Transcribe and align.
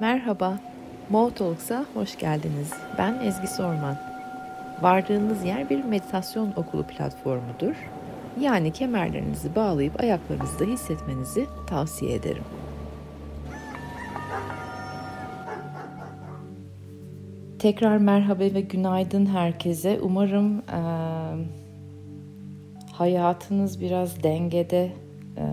Merhaba, 0.00 0.58
Mo 1.10 1.30
Talks'a 1.30 1.84
hoş 1.94 2.18
geldiniz. 2.18 2.72
Ben 2.98 3.18
Ezgi 3.24 3.46
Sorman. 3.46 3.96
Vardığınız 4.82 5.44
yer 5.44 5.70
bir 5.70 5.84
meditasyon 5.84 6.52
okulu 6.56 6.82
platformudur. 6.82 7.74
Yani 8.40 8.72
kemerlerinizi 8.72 9.54
bağlayıp 9.54 10.00
ayaklarınızda 10.00 10.64
hissetmenizi 10.64 11.46
tavsiye 11.66 12.14
ederim. 12.14 12.42
Tekrar 17.58 17.96
merhaba 17.96 18.40
ve 18.40 18.60
günaydın 18.60 19.26
herkese. 19.26 20.00
Umarım 20.02 20.58
e, 20.58 20.80
hayatınız 22.92 23.80
biraz 23.80 24.22
dengede 24.22 24.92
e, 25.36 25.44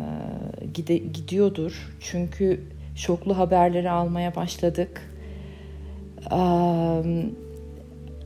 gide, 0.73 0.97
gidiyordur. 0.97 1.95
Çünkü 1.99 2.76
şoklu 2.97 3.37
haberleri 3.37 3.89
almaya 3.89 4.35
başladık. 4.35 5.13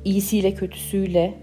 İyisiyle 0.06 0.54
kötüsüyle 0.54 1.34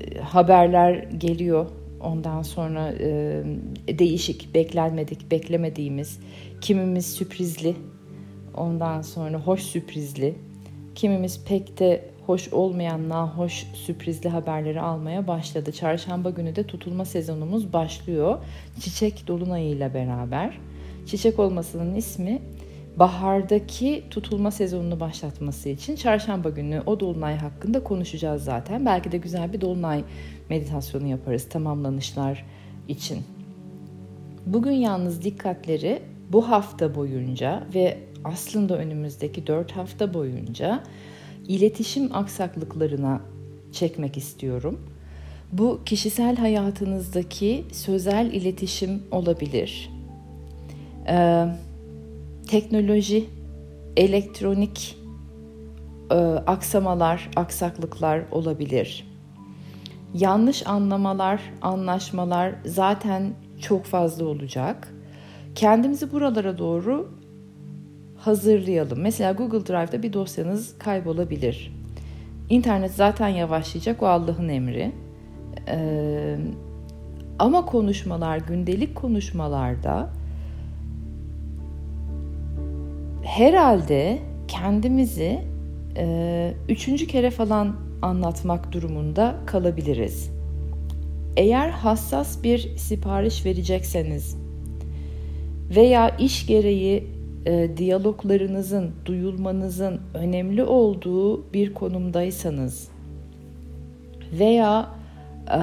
e, 0.00 0.18
haberler 0.20 0.94
geliyor. 0.94 1.66
Ondan 2.00 2.42
sonra 2.42 2.92
e, 3.00 3.42
değişik, 3.88 4.54
beklenmedik, 4.54 5.30
beklemediğimiz, 5.30 6.20
kimimiz 6.60 7.14
sürprizli, 7.14 7.74
ondan 8.56 9.02
sonra 9.02 9.38
hoş 9.38 9.62
sürprizli, 9.62 10.34
kimimiz 10.94 11.44
pek 11.44 11.78
de 11.78 12.04
hoş 12.26 12.52
olmayan 12.52 13.08
nahoş 13.08 13.66
sürprizli 13.74 14.28
haberleri 14.28 14.80
almaya 14.80 15.26
başladı. 15.26 15.72
Çarşamba 15.72 16.30
günü 16.30 16.56
de 16.56 16.66
tutulma 16.66 17.04
sezonumuz 17.04 17.72
başlıyor. 17.72 18.38
Çiçek 18.80 19.26
dolunayıyla 19.26 19.94
beraber. 19.94 20.58
Çiçek 21.06 21.38
olmasının 21.38 21.94
ismi 21.94 22.42
bahardaki 22.96 24.04
tutulma 24.10 24.50
sezonunu 24.50 25.00
başlatması 25.00 25.68
için 25.68 25.96
çarşamba 25.96 26.50
günü 26.50 26.82
o 26.86 27.00
dolunay 27.00 27.36
hakkında 27.36 27.84
konuşacağız 27.84 28.44
zaten. 28.44 28.86
Belki 28.86 29.12
de 29.12 29.18
güzel 29.18 29.52
bir 29.52 29.60
dolunay 29.60 30.04
meditasyonu 30.50 31.06
yaparız 31.06 31.48
tamamlanışlar 31.48 32.46
için. 32.88 33.18
Bugün 34.46 34.72
yalnız 34.72 35.24
dikkatleri 35.24 36.02
bu 36.32 36.48
hafta 36.48 36.94
boyunca 36.94 37.66
ve 37.74 37.98
aslında 38.24 38.78
önümüzdeki 38.78 39.46
4 39.46 39.72
hafta 39.72 40.14
boyunca 40.14 40.82
iletişim 41.48 42.16
aksaklıklarına 42.16 43.20
çekmek 43.72 44.16
istiyorum. 44.16 44.80
Bu 45.52 45.80
kişisel 45.84 46.36
hayatınızdaki 46.36 47.64
sözel 47.72 48.32
iletişim 48.32 49.02
olabilir. 49.10 49.90
Ee, 51.08 51.46
teknoloji, 52.48 53.28
elektronik 53.96 54.96
e, 56.10 56.14
aksamalar, 56.46 57.30
aksaklıklar 57.36 58.22
olabilir. 58.30 59.12
Yanlış 60.14 60.66
anlamalar, 60.66 61.40
anlaşmalar 61.62 62.54
zaten 62.64 63.32
çok 63.60 63.84
fazla 63.84 64.24
olacak. 64.24 64.88
Kendimizi 65.54 66.12
buralara 66.12 66.58
doğru 66.58 67.08
hazırlayalım. 68.16 69.00
Mesela 69.00 69.32
Google 69.32 69.66
Drive'da 69.66 70.02
bir 70.02 70.12
dosyanız 70.12 70.78
kaybolabilir. 70.78 71.74
İnternet 72.50 72.92
zaten 72.92 73.28
yavaşlayacak 73.28 74.02
o 74.02 74.06
Allah'ın 74.06 74.48
emri. 74.48 74.92
Ee, 75.68 76.36
ama 77.38 77.66
konuşmalar, 77.66 78.38
gündelik 78.38 78.94
konuşmalarda 78.94 80.10
herhalde 83.32 84.18
kendimizi 84.48 85.38
e, 85.96 86.54
üçüncü 86.68 87.06
kere 87.06 87.30
falan 87.30 87.76
anlatmak 88.02 88.72
durumunda 88.72 89.34
kalabiliriz. 89.46 90.30
Eğer 91.36 91.68
hassas 91.68 92.42
bir 92.42 92.76
sipariş 92.76 93.46
verecekseniz 93.46 94.36
veya 95.76 96.16
iş 96.16 96.46
gereği 96.46 97.06
e, 97.46 97.76
diyaloglarınızın, 97.76 98.90
duyulmanızın 99.04 100.00
önemli 100.14 100.64
olduğu 100.64 101.52
bir 101.52 101.74
konumdaysanız 101.74 102.88
veya 104.32 104.88
e, 105.48 105.60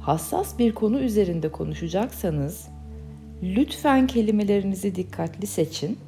hassas 0.00 0.58
bir 0.58 0.72
konu 0.72 1.00
üzerinde 1.00 1.48
konuşacaksanız 1.48 2.68
lütfen 3.42 4.06
kelimelerinizi 4.06 4.94
dikkatli 4.94 5.46
seçin 5.46 5.98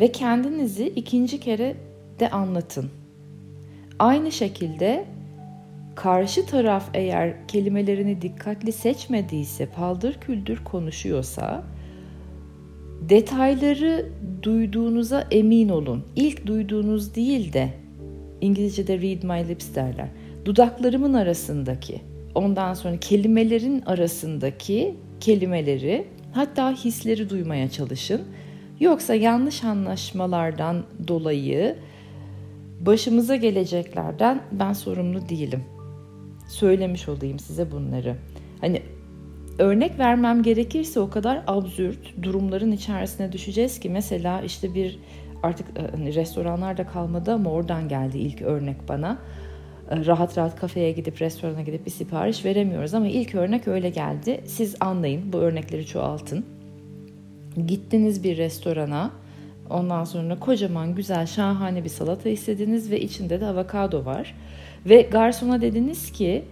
ve 0.00 0.12
kendinizi 0.12 0.86
ikinci 0.86 1.40
kere 1.40 1.76
de 2.20 2.30
anlatın. 2.30 2.90
Aynı 3.98 4.32
şekilde 4.32 5.04
karşı 5.94 6.46
taraf 6.46 6.90
eğer 6.94 7.48
kelimelerini 7.48 8.22
dikkatli 8.22 8.72
seçmediyse, 8.72 9.66
paldır 9.66 10.14
küldür 10.14 10.64
konuşuyorsa 10.64 11.64
detayları 13.08 14.12
duyduğunuza 14.42 15.26
emin 15.30 15.68
olun. 15.68 16.04
İlk 16.16 16.46
duyduğunuz 16.46 17.14
değil 17.14 17.52
de 17.52 17.70
İngilizce'de 18.40 18.98
read 18.98 19.22
my 19.22 19.48
lips 19.48 19.74
derler. 19.74 20.08
Dudaklarımın 20.44 21.14
arasındaki, 21.14 22.00
ondan 22.34 22.74
sonra 22.74 22.96
kelimelerin 22.96 23.82
arasındaki 23.82 24.94
kelimeleri 25.20 26.06
hatta 26.32 26.72
hisleri 26.72 27.30
duymaya 27.30 27.70
çalışın. 27.70 28.22
Yoksa 28.80 29.14
yanlış 29.14 29.64
anlaşmalardan 29.64 30.84
dolayı 31.08 31.76
başımıza 32.80 33.36
geleceklerden 33.36 34.42
ben 34.52 34.72
sorumlu 34.72 35.28
değilim. 35.28 35.64
Söylemiş 36.48 37.08
olayım 37.08 37.38
size 37.38 37.72
bunları. 37.72 38.16
Hani 38.60 38.82
örnek 39.58 39.98
vermem 39.98 40.42
gerekirse 40.42 41.00
o 41.00 41.10
kadar 41.10 41.42
absürt 41.46 42.22
durumların 42.22 42.72
içerisine 42.72 43.32
düşeceğiz 43.32 43.80
ki 43.80 43.90
mesela 43.90 44.40
işte 44.40 44.74
bir 44.74 44.98
artık 45.42 45.66
e, 45.78 45.90
hani 45.90 46.14
restoranlarda 46.14 46.86
kalmadı 46.86 47.32
ama 47.32 47.50
oradan 47.50 47.88
geldi 47.88 48.18
ilk 48.18 48.42
örnek 48.42 48.76
bana. 48.88 49.18
E, 49.90 50.06
rahat 50.06 50.38
rahat 50.38 50.60
kafeye 50.60 50.92
gidip 50.92 51.20
restorana 51.20 51.62
gidip 51.62 51.86
bir 51.86 51.90
sipariş 51.90 52.44
veremiyoruz 52.44 52.94
ama 52.94 53.06
ilk 53.06 53.34
örnek 53.34 53.68
öyle 53.68 53.90
geldi. 53.90 54.40
Siz 54.46 54.76
anlayın 54.80 55.32
bu 55.32 55.38
örnekleri 55.38 55.86
çoğaltın. 55.86 56.55
Gittiniz 57.66 58.24
bir 58.24 58.36
restorana 58.36 59.10
ondan 59.70 60.04
sonra 60.04 60.38
kocaman 60.38 60.94
güzel 60.94 61.26
şahane 61.26 61.84
bir 61.84 61.88
salata 61.88 62.28
istediniz 62.28 62.90
ve 62.90 63.00
içinde 63.00 63.40
de 63.40 63.46
avokado 63.46 64.04
var. 64.04 64.34
Ve 64.86 65.02
garsona 65.02 65.60
dediniz 65.60 66.12
ki 66.12 66.44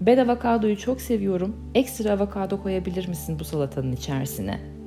ben 0.00 0.18
avokadoyu 0.18 0.76
çok 0.78 1.00
seviyorum. 1.00 1.56
Ekstra 1.74 2.12
avokado 2.12 2.62
koyabilir 2.62 3.08
misin 3.08 3.38
bu 3.38 3.44
salatanın 3.44 3.92
içerisine? 3.92 4.77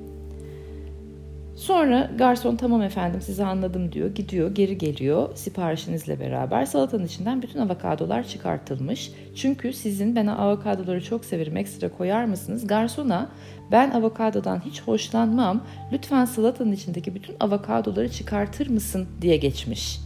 Sonra 1.61 2.11
garson 2.17 2.55
tamam 2.55 2.81
efendim 2.81 3.21
sizi 3.21 3.43
anladım 3.43 3.91
diyor. 3.91 4.15
Gidiyor 4.15 4.55
geri 4.55 4.77
geliyor 4.77 5.29
siparişinizle 5.35 6.19
beraber. 6.19 6.65
Salatanın 6.65 7.05
içinden 7.05 7.41
bütün 7.41 7.59
avokadolar 7.59 8.27
çıkartılmış. 8.27 9.11
Çünkü 9.35 9.73
sizin 9.73 10.15
ben 10.15 10.27
avokadoları 10.27 11.03
çok 11.03 11.25
severim 11.25 11.57
ekstra 11.57 11.89
koyar 11.89 12.25
mısınız? 12.25 12.67
Garsona 12.67 13.29
ben 13.71 13.91
avokadodan 13.91 14.61
hiç 14.65 14.81
hoşlanmam. 14.81 15.63
Lütfen 15.91 16.25
salatanın 16.25 16.71
içindeki 16.71 17.15
bütün 17.15 17.35
avokadoları 17.39 18.09
çıkartır 18.09 18.69
mısın 18.69 19.07
diye 19.21 19.37
geçmiş 19.37 19.99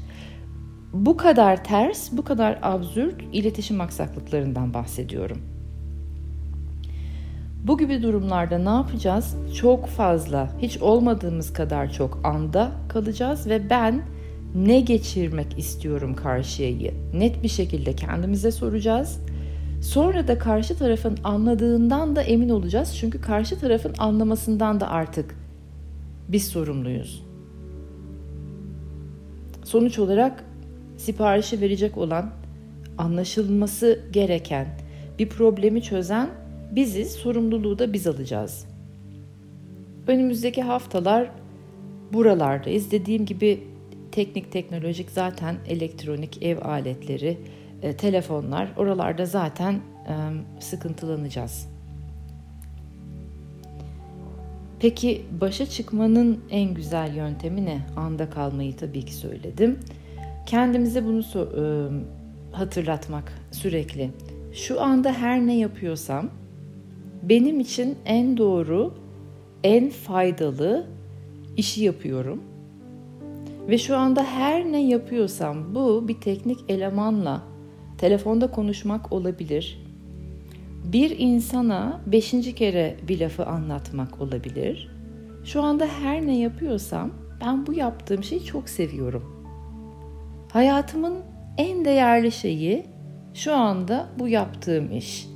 bu 0.94 1.17
kadar 1.17 1.63
ters, 1.63 2.11
bu 2.11 2.23
kadar 2.23 2.59
absürt 2.61 3.21
iletişim 3.33 3.81
aksaklıklarından 3.81 4.73
bahsediyorum. 4.73 5.54
Bu 7.67 7.77
gibi 7.77 8.03
durumlarda 8.03 8.57
ne 8.57 8.69
yapacağız? 8.69 9.35
Çok 9.61 9.87
fazla, 9.87 10.50
hiç 10.62 10.77
olmadığımız 10.77 11.53
kadar 11.53 11.91
çok 11.91 12.19
anda 12.23 12.71
kalacağız 12.89 13.50
ve 13.50 13.69
ben 13.69 14.01
ne 14.56 14.79
geçirmek 14.79 15.59
istiyorum 15.59 16.15
karşıyayı 16.15 16.94
net 17.13 17.44
bir 17.44 17.47
şekilde 17.47 17.94
kendimize 17.94 18.51
soracağız. 18.51 19.19
Sonra 19.81 20.27
da 20.27 20.38
karşı 20.38 20.77
tarafın 20.77 21.17
anladığından 21.23 22.15
da 22.15 22.21
emin 22.21 22.50
olacağız. 22.50 22.97
Çünkü 23.00 23.21
karşı 23.21 23.59
tarafın 23.59 23.94
anlamasından 23.97 24.79
da 24.79 24.89
artık 24.89 25.35
biz 26.27 26.47
sorumluyuz. 26.47 27.25
Sonuç 29.63 30.00
olarak 30.00 30.44
siparişi 30.97 31.61
verecek 31.61 31.97
olan, 31.97 32.29
anlaşılması 32.97 34.00
gereken, 34.11 34.68
bir 35.19 35.29
problemi 35.29 35.81
çözen 35.81 36.29
biziz, 36.71 37.12
sorumluluğu 37.12 37.79
da 37.79 37.94
biz 37.94 38.07
alacağız. 38.07 38.65
Önümüzdeki 40.07 40.62
haftalar 40.62 41.31
buralardayız. 42.13 42.91
Dediğim 42.91 43.25
gibi 43.25 43.63
teknik 44.12 44.51
teknolojik 44.51 45.12
zaten 45.12 45.56
elektronik 45.67 46.44
ev 46.44 46.57
aletleri, 46.62 47.38
e, 47.81 47.97
telefonlar 47.97 48.71
oralarda 48.77 49.25
zaten 49.25 49.73
e, 49.73 50.13
sıkıntılanacağız. 50.59 51.67
Peki 54.79 55.25
başa 55.41 55.65
çıkmanın 55.65 56.39
en 56.50 56.73
güzel 56.73 57.15
yöntemi 57.15 57.65
ne? 57.65 57.81
Anda 57.97 58.29
kalmayı 58.29 58.75
tabii 58.75 59.06
ki 59.06 59.13
söyledim. 59.13 59.79
Kendimize 60.45 61.06
bunu 61.06 61.19
so- 61.19 62.03
hatırlatmak 62.51 63.33
sürekli. 63.51 64.11
Şu 64.53 64.81
anda 64.81 65.13
her 65.13 65.47
ne 65.47 65.57
yapıyorsam 65.57 66.29
benim 67.30 67.60
için 67.60 67.98
en 68.06 68.38
doğru, 68.38 68.94
en 69.63 69.89
faydalı 69.89 70.88
işi 71.57 71.83
yapıyorum. 71.83 72.44
Ve 73.68 73.77
şu 73.77 73.98
anda 73.98 74.24
her 74.24 74.66
ne 74.72 74.88
yapıyorsam 74.88 75.75
bu 75.75 76.07
bir 76.07 76.22
teknik 76.22 76.60
elemanla 76.69 77.42
telefonda 77.98 78.51
konuşmak 78.51 79.13
olabilir. 79.13 79.86
Bir 80.83 81.19
insana 81.19 82.01
beşinci 82.06 82.56
kere 82.56 82.98
bir 83.07 83.19
lafı 83.19 83.45
anlatmak 83.45 84.21
olabilir. 84.21 84.92
Şu 85.44 85.62
anda 85.62 85.86
her 85.86 86.28
ne 86.28 86.39
yapıyorsam 86.39 87.12
ben 87.42 87.68
bu 87.68 87.74
yaptığım 87.74 88.24
şeyi 88.24 88.44
çok 88.44 88.69
seviyorum. 88.69 89.45
Hayatımın 90.51 91.16
en 91.57 91.86
değerli 91.86 92.31
şeyi 92.31 92.86
şu 93.33 93.56
anda 93.56 94.07
bu 94.19 94.28
yaptığım 94.28 94.92
iş. 94.92 95.34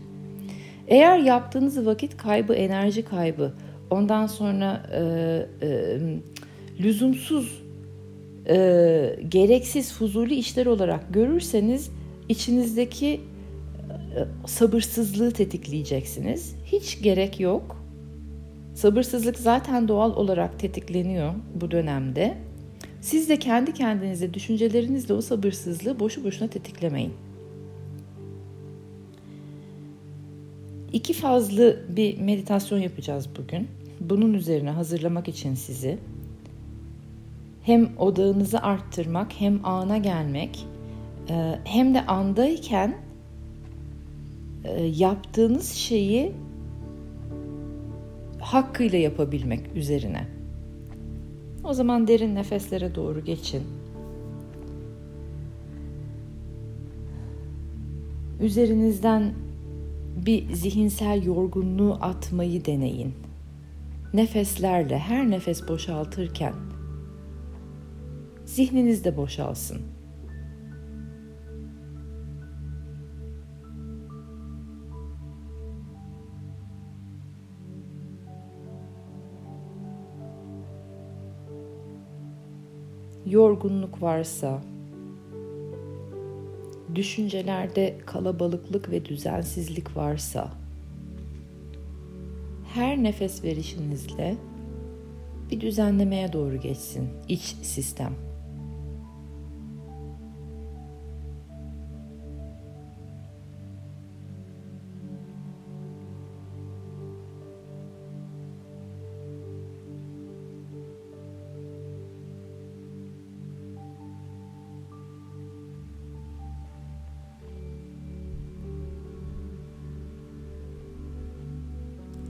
Eğer 0.89 1.17
yaptığınız 1.17 1.85
vakit 1.85 2.17
kaybı, 2.17 2.53
enerji 2.53 3.05
kaybı, 3.05 3.53
ondan 3.89 4.27
sonra 4.27 4.83
e, 4.93 5.01
e, 5.67 5.99
lüzumsuz, 6.79 7.63
e, 8.49 8.55
gereksiz, 9.29 9.93
fuzuli 9.93 10.35
işler 10.35 10.65
olarak 10.65 11.13
görürseniz 11.13 11.91
içinizdeki 12.29 13.07
e, 13.07 14.47
sabırsızlığı 14.47 15.31
tetikleyeceksiniz. 15.31 16.55
Hiç 16.65 17.01
gerek 17.01 17.39
yok. 17.39 17.83
Sabırsızlık 18.75 19.37
zaten 19.37 19.87
doğal 19.87 20.15
olarak 20.15 20.59
tetikleniyor 20.59 21.33
bu 21.61 21.71
dönemde. 21.71 22.37
Siz 23.01 23.29
de 23.29 23.39
kendi 23.39 23.73
kendinize 23.73 24.33
düşüncelerinizle 24.33 25.13
o 25.13 25.21
sabırsızlığı 25.21 25.99
boşu 25.99 26.23
boşuna 26.23 26.47
tetiklemeyin. 26.47 27.13
İki 30.93 31.13
fazlı 31.13 31.79
bir 31.89 32.21
meditasyon 32.21 32.79
yapacağız 32.79 33.29
bugün. 33.37 33.67
Bunun 33.99 34.33
üzerine 34.33 34.69
hazırlamak 34.69 35.27
için 35.27 35.55
sizi 35.55 35.97
hem 37.63 37.89
odağınızı 37.97 38.59
arttırmak 38.61 39.41
hem 39.41 39.65
ana 39.65 39.97
gelmek 39.97 40.67
e, 41.29 41.59
hem 41.63 41.93
de 41.93 42.05
andayken 42.05 42.97
e, 44.63 44.83
yaptığınız 44.83 45.71
şeyi 45.71 46.31
hakkıyla 48.39 48.97
yapabilmek 48.97 49.75
üzerine. 49.75 50.27
O 51.63 51.73
zaman 51.73 52.07
derin 52.07 52.35
nefeslere 52.35 52.95
doğru 52.95 53.25
geçin. 53.25 53.63
Üzerinizden 58.41 59.33
bir 60.25 60.53
zihinsel 60.53 61.23
yorgunluğu 61.23 61.97
atmayı 62.01 62.65
deneyin. 62.65 63.13
Nefeslerle 64.13 64.99
her 64.99 65.29
nefes 65.29 65.67
boşaltırken 65.67 66.53
zihniniz 68.45 69.05
de 69.05 69.17
boşalsın. 69.17 69.81
yorgunluk 83.29 84.01
varsa, 84.01 84.61
düşüncelerde 86.95 87.97
kalabalıklık 88.05 88.91
ve 88.91 89.05
düzensizlik 89.05 89.97
varsa, 89.97 90.51
her 92.73 93.03
nefes 93.03 93.43
verişinizle 93.43 94.35
bir 95.51 95.61
düzenlemeye 95.61 96.33
doğru 96.33 96.61
geçsin 96.61 97.09
iç 97.27 97.41
sistem. 97.61 98.28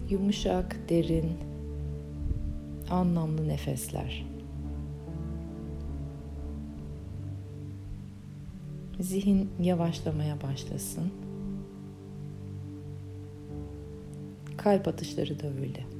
Yumuşak, 0.09 0.89
derin, 0.89 1.37
anlamlı 2.89 3.47
nefesler. 3.47 4.25
Zihin 8.99 9.49
yavaşlamaya 9.61 10.41
başlasın. 10.41 11.11
Kalp 14.57 14.87
atışları 14.87 15.39
da 15.39 15.47
öyle. 15.47 15.98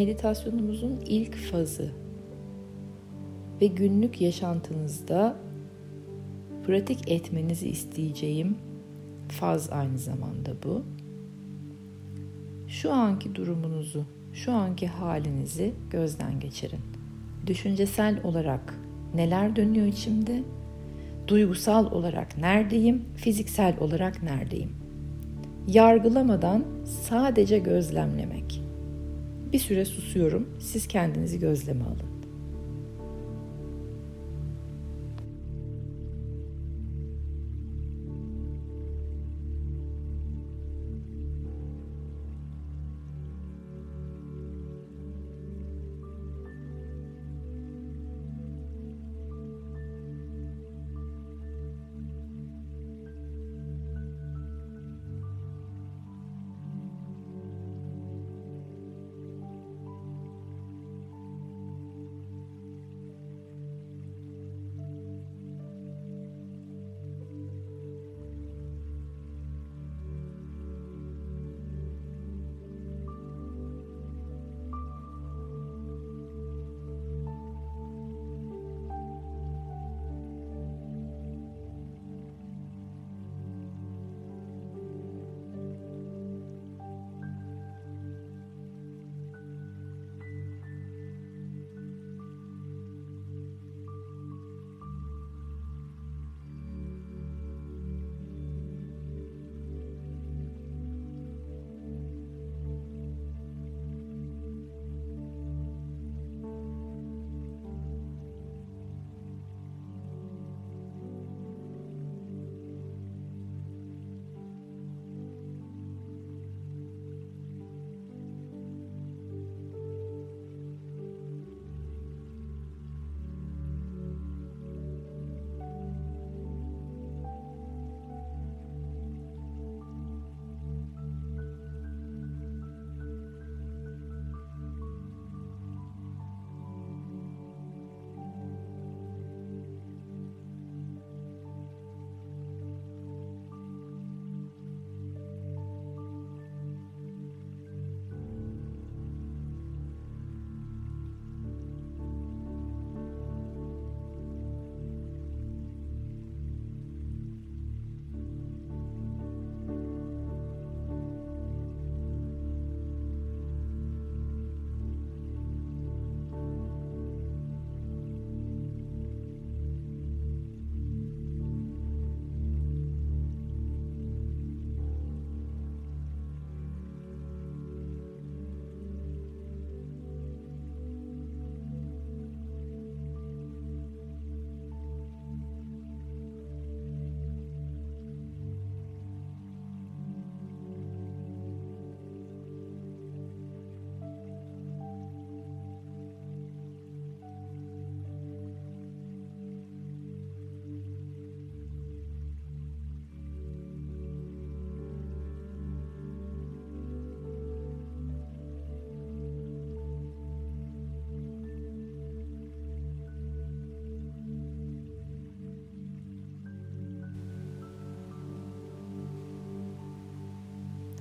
Meditasyonumuzun 0.00 1.00
ilk 1.06 1.36
fazı 1.36 1.90
ve 3.60 3.66
günlük 3.66 4.20
yaşantınızda 4.20 5.36
pratik 6.66 7.10
etmenizi 7.10 7.68
isteyeceğim 7.68 8.56
faz 9.28 9.70
aynı 9.70 9.98
zamanda 9.98 10.50
bu. 10.64 10.82
Şu 12.68 12.92
anki 12.92 13.34
durumunuzu, 13.34 14.04
şu 14.32 14.52
anki 14.52 14.86
halinizi 14.86 15.72
gözden 15.90 16.40
geçirin. 16.40 16.80
Düşüncesel 17.46 18.20
olarak 18.24 18.74
neler 19.14 19.56
dönüyor 19.56 19.86
içimde? 19.86 20.42
Duygusal 21.28 21.92
olarak 21.92 22.38
neredeyim? 22.38 23.04
Fiziksel 23.16 23.74
olarak 23.80 24.22
neredeyim? 24.22 24.70
Yargılamadan 25.68 26.64
sadece 27.08 27.58
gözlemlemek. 27.58 28.39
Bir 29.52 29.58
süre 29.58 29.84
susuyorum. 29.84 30.48
Siz 30.60 30.88
kendinizi 30.88 31.40
gözleme 31.40 31.84
alın. 31.84 32.09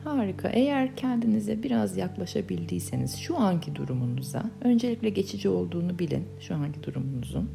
Harika. 0.09 0.49
Eğer 0.49 0.95
kendinize 0.95 1.63
biraz 1.63 1.97
yaklaşabildiyseniz 1.97 3.15
şu 3.15 3.37
anki 3.37 3.75
durumunuza, 3.75 4.43
öncelikle 4.61 5.09
geçici 5.09 5.49
olduğunu 5.49 5.99
bilin 5.99 6.23
şu 6.39 6.55
anki 6.55 6.83
durumunuzun. 6.83 7.49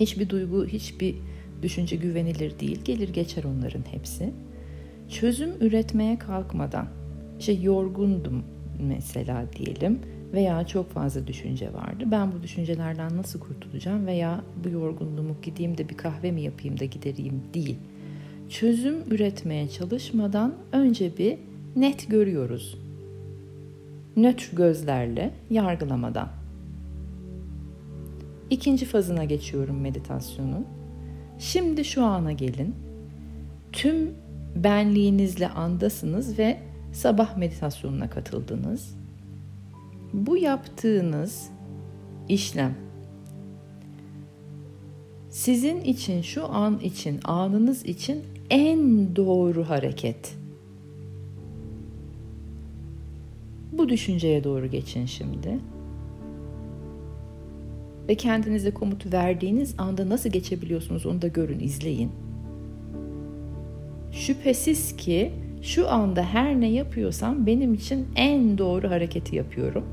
Hiçbir 0.00 0.28
duygu, 0.28 0.66
hiçbir 0.66 1.14
düşünce 1.62 1.96
güvenilir 1.96 2.58
değil. 2.58 2.80
Gelir 2.84 3.08
geçer 3.08 3.44
onların 3.44 3.82
hepsi. 3.90 4.32
Çözüm 5.08 5.50
üretmeye 5.60 6.18
kalkmadan, 6.18 6.88
işte 7.38 7.52
yorgundum 7.52 8.44
mesela 8.88 9.46
diyelim 9.56 9.98
veya 10.32 10.66
çok 10.66 10.90
fazla 10.90 11.26
düşünce 11.26 11.72
vardı. 11.72 12.04
Ben 12.06 12.32
bu 12.32 12.42
düşüncelerden 12.42 13.16
nasıl 13.16 13.40
kurtulacağım 13.40 14.06
veya 14.06 14.44
bu 14.64 14.68
yorgunluğumu 14.68 15.36
gideyim 15.42 15.78
de 15.78 15.88
bir 15.88 15.96
kahve 15.96 16.30
mi 16.30 16.42
yapayım 16.42 16.80
da 16.80 16.84
gidereyim 16.84 17.42
değil. 17.54 17.76
Çözüm 18.52 18.96
üretmeye 19.10 19.68
çalışmadan 19.68 20.54
önce 20.72 21.18
bir 21.18 21.38
net 21.76 22.10
görüyoruz. 22.10 22.78
Nötr 24.16 24.56
gözlerle 24.56 25.34
yargılamadan. 25.50 26.28
İkinci 28.50 28.86
fazına 28.86 29.24
geçiyorum 29.24 29.80
meditasyonun. 29.80 30.66
Şimdi 31.38 31.84
şu 31.84 32.04
ana 32.04 32.32
gelin. 32.32 32.74
Tüm 33.72 34.10
benliğinizle 34.56 35.48
andasınız 35.48 36.38
ve 36.38 36.58
sabah 36.92 37.36
meditasyonuna 37.36 38.10
katıldınız. 38.10 38.94
Bu 40.12 40.36
yaptığınız 40.36 41.48
işlem 42.28 42.74
sizin 45.32 45.80
için 45.80 46.22
şu 46.22 46.52
an 46.52 46.78
için, 46.78 47.20
anınız 47.24 47.84
için 47.84 48.22
en 48.52 49.16
doğru 49.16 49.64
hareket. 49.64 50.36
Bu 53.72 53.88
düşünceye 53.88 54.44
doğru 54.44 54.66
geçin 54.66 55.06
şimdi. 55.06 55.58
Ve 58.08 58.14
kendinize 58.14 58.70
komut 58.70 59.12
verdiğiniz 59.12 59.74
anda 59.78 60.08
nasıl 60.08 60.30
geçebiliyorsunuz 60.30 61.06
onu 61.06 61.22
da 61.22 61.28
görün, 61.28 61.60
izleyin. 61.60 62.10
Şüphesiz 64.12 64.96
ki 64.96 65.32
şu 65.62 65.90
anda 65.90 66.22
her 66.22 66.60
ne 66.60 66.70
yapıyorsam 66.70 67.46
benim 67.46 67.74
için 67.74 68.06
en 68.16 68.58
doğru 68.58 68.90
hareketi 68.90 69.36
yapıyorum. 69.36 69.84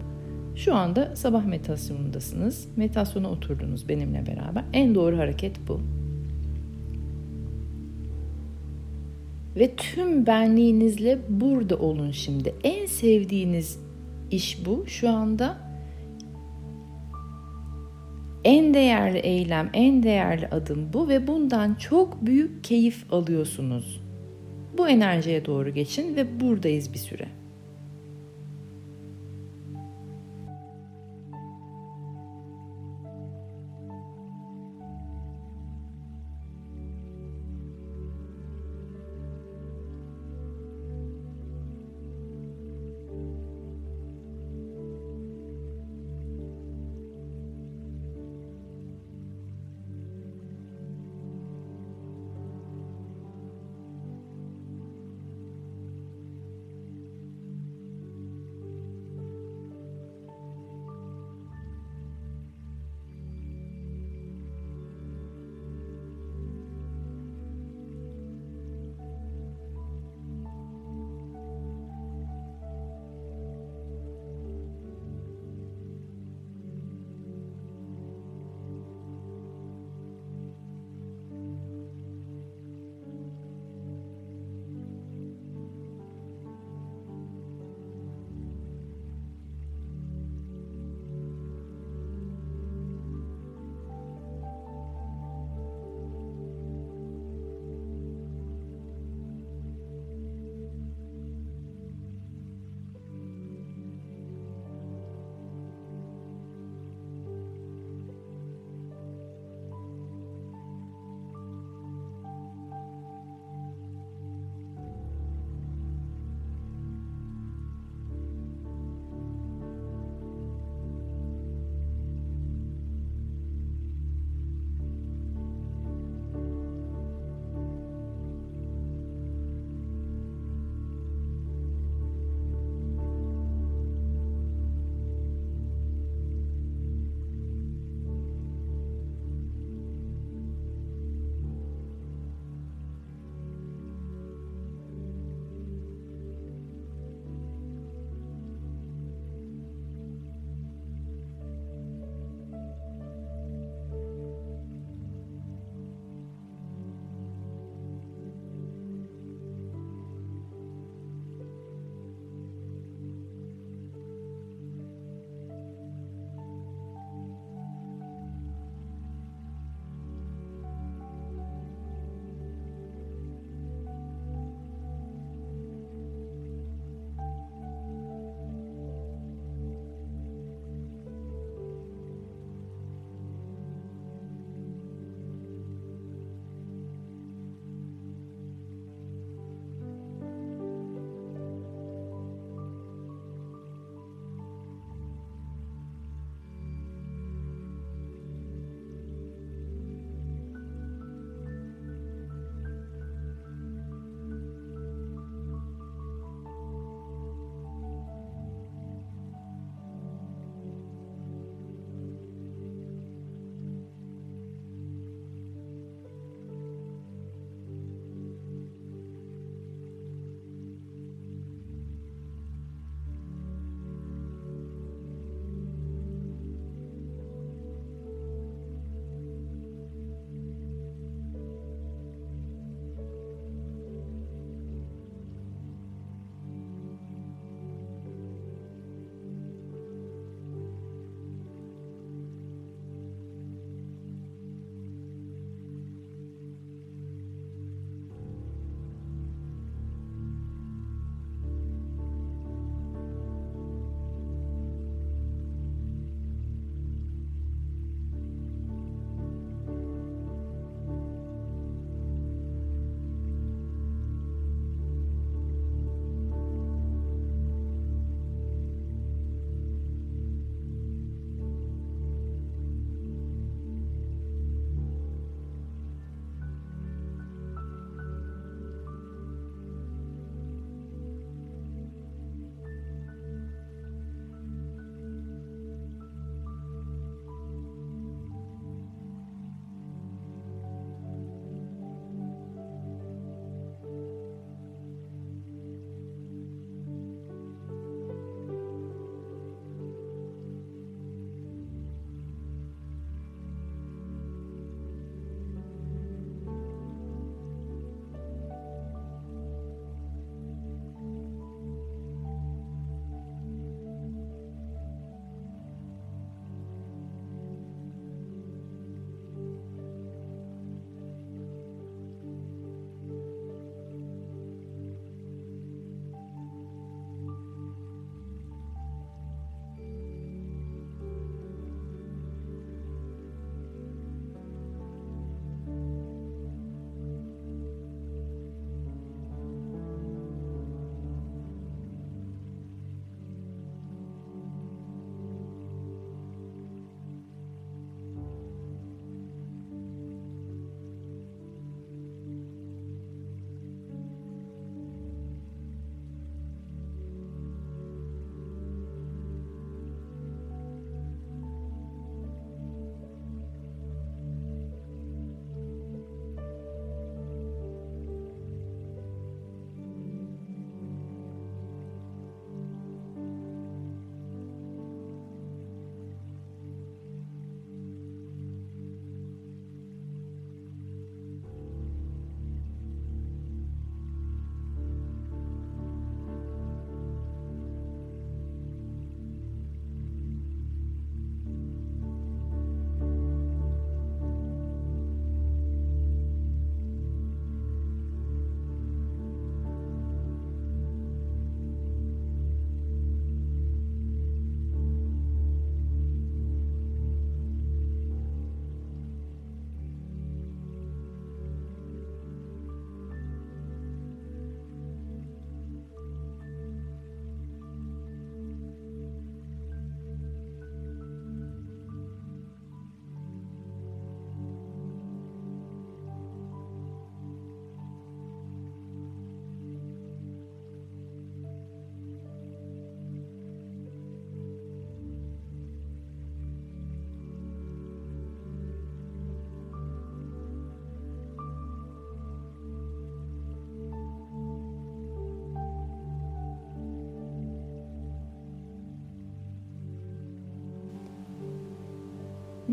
Şu 0.56 0.76
anda 0.76 1.16
sabah 1.16 1.46
meditasyonundasınız. 1.46 2.68
Meditasyona 2.76 3.30
oturdunuz 3.32 3.90
benimle 3.90 4.26
beraber. 4.28 4.64
En 4.74 4.96
doğru 4.96 5.18
hareket 5.18 5.68
bu. 5.68 5.82
Ve 9.56 9.76
tüm 9.76 10.26
benliğinizle 10.26 11.20
burada 11.30 11.78
olun 11.78 12.12
şimdi. 12.12 12.56
En 12.64 12.86
sevdiğiniz 12.86 13.80
iş 14.32 14.66
bu. 14.66 14.84
Şu 14.88 15.10
anda 15.10 15.58
en 18.44 18.74
değerli 18.74 19.18
eylem, 19.18 19.70
en 19.74 20.04
değerli 20.04 20.48
adım 20.48 20.94
bu 20.94 21.10
ve 21.10 21.28
bundan 21.28 21.76
çok 21.76 22.26
büyük 22.26 22.64
keyif 22.64 23.14
alıyorsunuz. 23.14 24.02
Bu 24.78 24.90
enerjiye 24.90 25.46
doğru 25.46 25.70
geçin 25.70 26.16
ve 26.16 26.40
buradayız 26.40 26.94
bir 26.94 27.00
süre. 27.00 27.28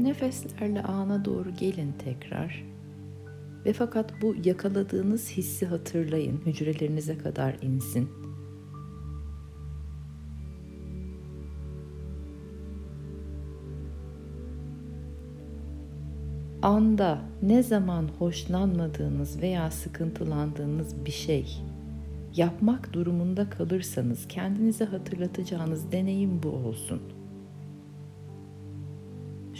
Nefeslerle 0.07 0.83
ana 0.83 1.25
doğru 1.25 1.55
gelin 1.55 1.93
tekrar. 2.05 2.65
Ve 3.65 3.73
fakat 3.73 4.23
bu 4.23 4.35
yakaladığınız 4.45 5.31
hissi 5.31 5.67
hatırlayın. 5.67 6.41
Hücrelerinize 6.47 7.19
kadar 7.19 7.57
insin. 7.63 8.09
anda 16.63 17.19
ne 17.43 17.63
zaman 17.63 18.09
hoşlanmadığınız 18.19 19.43
veya 19.43 19.71
sıkıntılandığınız 19.71 21.05
bir 21.05 21.11
şey 21.11 21.63
yapmak 22.37 22.93
durumunda 22.93 23.51
kalırsanız 23.51 24.29
kendinize 24.29 24.85
hatırlatacağınız 24.85 25.93
deneyim 25.93 26.43
bu 26.43 26.49
olsun. 26.49 27.16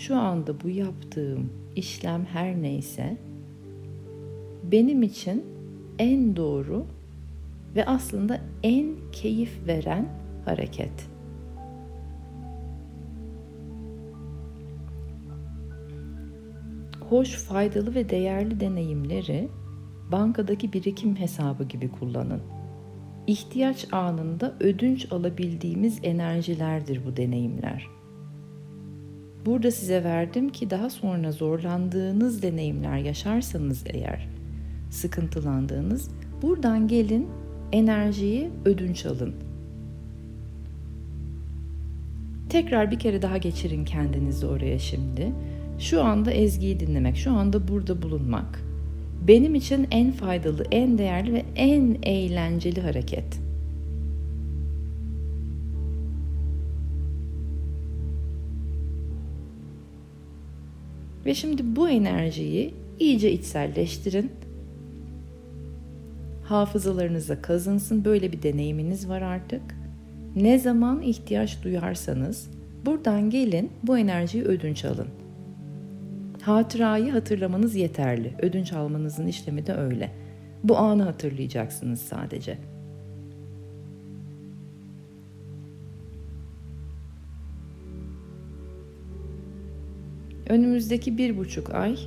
Şu 0.07 0.17
anda 0.17 0.61
bu 0.65 0.69
yaptığım 0.69 1.53
işlem 1.77 2.25
her 2.25 2.63
neyse 2.63 3.17
benim 4.73 5.03
için 5.03 5.45
en 5.99 6.37
doğru 6.37 6.87
ve 7.75 7.87
aslında 7.87 8.41
en 8.63 8.97
keyif 9.13 9.67
veren 9.67 10.09
hareket. 10.45 11.09
hoş, 17.09 17.35
faydalı 17.35 17.95
ve 17.95 18.09
değerli 18.09 18.61
deneyimleri 18.61 19.49
bankadaki 20.13 20.73
birikim 20.73 21.17
hesabı 21.17 21.65
gibi 21.65 21.91
kullanın. 21.91 22.43
İhtiyaç 23.27 23.93
anında 23.93 24.57
ödünç 24.61 25.13
alabildiğimiz 25.13 26.01
enerjilerdir 26.03 27.01
bu 27.07 27.17
deneyimler. 27.17 27.96
Burada 29.47 29.71
size 29.71 30.05
verdim 30.05 30.49
ki 30.49 30.71
daha 30.71 30.91
sonra 30.91 31.33
zorlandığınız 31.33 32.43
deneyimler 32.43 32.99
yaşarsanız 32.99 33.85
eğer, 33.87 34.29
sıkıntılandığınız, 34.91 36.11
buradan 36.43 36.89
gelin 36.89 37.29
enerjiyi 37.73 38.51
ödünç 38.65 39.07
alın. 39.07 39.35
Tekrar 42.49 42.91
bir 42.91 42.99
kere 42.99 43.23
daha 43.23 43.37
geçirin 43.37 43.85
kendinizi 43.85 44.47
oraya 44.47 44.79
şimdi 44.79 45.33
şu 45.79 46.05
anda 46.05 46.31
Ezgi'yi 46.31 46.81
dinlemek, 46.81 47.17
şu 47.17 47.33
anda 47.33 47.69
burada 47.69 48.03
bulunmak 48.03 48.63
benim 49.29 49.55
için 49.55 49.87
en 49.91 50.13
faydalı, 50.13 50.65
en 50.71 50.99
değerli 50.99 51.33
ve 51.33 51.45
en 51.57 51.97
eğlenceli 52.03 52.81
hareket. 52.81 53.46
Ve 61.27 61.35
şimdi 61.35 61.77
bu 61.77 61.89
enerjiyi 61.89 62.75
iyice 62.99 63.33
içselleştirin. 63.33 64.33
Hafızalarınıza 66.45 67.43
kazınsın. 67.43 68.05
Böyle 68.05 68.33
bir 68.33 68.43
deneyiminiz 68.43 69.09
var 69.09 69.23
artık. 69.23 69.63
Ne 70.37 70.59
zaman 70.59 71.03
ihtiyaç 71.03 71.63
duyarsanız 71.65 72.51
buradan 72.87 73.31
gelin 73.31 73.71
bu 73.83 73.99
enerjiyi 73.99 74.45
ödünç 74.45 74.85
alın. 74.85 75.09
Hatırayı 76.43 77.13
hatırlamanız 77.13 77.75
yeterli. 77.75 78.35
Ödünç 78.39 78.73
almanızın 78.73 79.27
işlemi 79.27 79.67
de 79.67 79.75
öyle. 79.75 80.11
Bu 80.65 80.77
anı 80.79 81.03
hatırlayacaksınız 81.03 82.01
sadece. 82.01 82.59
Önümüzdeki 90.49 91.19
bir 91.19 91.37
buçuk 91.37 91.71
ay 91.71 91.99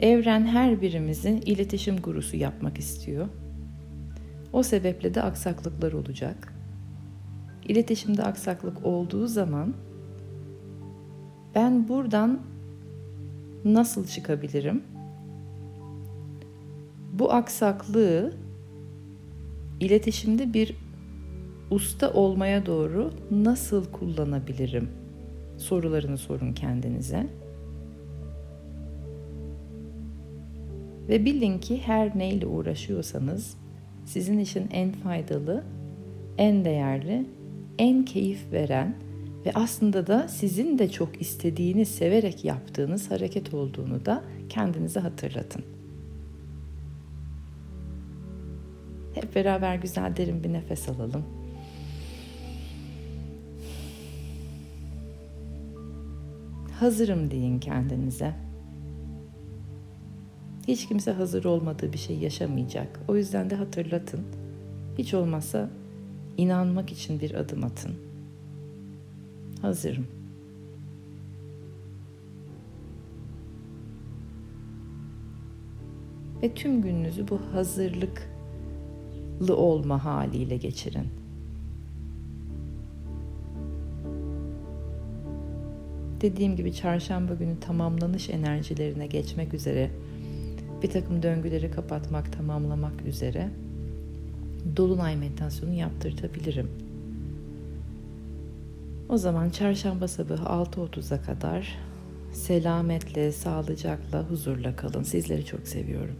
evren 0.00 0.46
her 0.46 0.80
birimizi 0.80 1.30
iletişim 1.30 1.96
gurusu 1.96 2.36
yapmak 2.36 2.78
istiyor. 2.78 3.28
O 4.52 4.62
sebeple 4.62 5.14
de 5.14 5.22
aksaklıklar 5.22 5.92
olacak. 5.92 6.52
İletişimde 7.68 8.22
aksaklık 8.22 8.86
olduğu 8.86 9.26
zaman 9.26 9.74
ben 11.54 11.88
buradan 11.88 12.40
nasıl 13.64 14.06
çıkabilirim? 14.06 14.82
Bu 17.12 17.32
aksaklığı 17.32 18.32
iletişimde 19.80 20.54
bir 20.54 20.74
usta 21.70 22.12
olmaya 22.12 22.66
doğru 22.66 23.10
nasıl 23.30 23.84
kullanabilirim? 23.84 25.05
Sorularını 25.58 26.18
sorun 26.18 26.52
kendinize. 26.52 27.26
Ve 31.08 31.24
bilin 31.24 31.58
ki 31.58 31.80
her 31.82 32.18
neyle 32.18 32.46
uğraşıyorsanız 32.46 33.56
sizin 34.04 34.38
için 34.38 34.68
en 34.70 34.92
faydalı, 34.92 35.64
en 36.38 36.64
değerli, 36.64 37.26
en 37.78 38.04
keyif 38.04 38.52
veren 38.52 38.94
ve 39.46 39.52
aslında 39.54 40.06
da 40.06 40.28
sizin 40.28 40.78
de 40.78 40.90
çok 40.90 41.22
istediğiniz, 41.22 41.88
severek 41.88 42.44
yaptığınız 42.44 43.10
hareket 43.10 43.54
olduğunu 43.54 44.06
da 44.06 44.24
kendinize 44.48 45.00
hatırlatın. 45.00 45.64
Hep 49.14 49.34
beraber 49.34 49.74
güzel 49.76 50.16
derin 50.16 50.44
bir 50.44 50.52
nefes 50.52 50.88
alalım. 50.88 51.24
Hazırım 56.86 57.30
deyin 57.30 57.58
kendinize. 57.58 58.34
Hiç 60.68 60.88
kimse 60.88 61.12
hazır 61.12 61.44
olmadığı 61.44 61.92
bir 61.92 61.98
şey 61.98 62.18
yaşamayacak. 62.18 63.00
O 63.08 63.16
yüzden 63.16 63.50
de 63.50 63.54
hatırlatın. 63.54 64.20
Hiç 64.98 65.14
olmazsa 65.14 65.70
inanmak 66.36 66.92
için 66.92 67.20
bir 67.20 67.34
adım 67.34 67.64
atın 67.64 67.94
hazırım. 69.62 70.06
Ve 76.42 76.54
tüm 76.54 76.82
gününüzü 76.82 77.28
bu 77.28 77.40
hazırlıklı 77.52 78.26
olma 79.56 80.04
haliyle 80.04 80.56
geçirin. 80.56 81.25
Dediğim 86.26 86.56
gibi 86.56 86.74
çarşamba 86.74 87.34
günü 87.34 87.60
tamamlanış 87.60 88.30
enerjilerine 88.30 89.06
geçmek 89.06 89.54
üzere 89.54 89.90
bir 90.82 90.90
takım 90.90 91.22
döngüleri 91.22 91.70
kapatmak, 91.70 92.32
tamamlamak 92.32 93.06
üzere 93.06 93.48
dolunay 94.76 95.16
meditasyonu 95.16 95.72
yaptırtabilirim. 95.72 96.70
O 99.08 99.16
zaman 99.16 99.50
çarşamba 99.50 100.08
sabahı 100.08 100.44
6.30'a 100.44 101.22
kadar 101.22 101.78
selametle, 102.32 103.32
sağlıcakla, 103.32 104.30
huzurla 104.30 104.76
kalın. 104.76 105.02
Sizleri 105.02 105.44
çok 105.44 105.68
seviyorum. 105.68 106.16